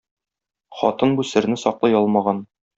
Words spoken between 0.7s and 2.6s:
Хатын бу серне саклый алмаган.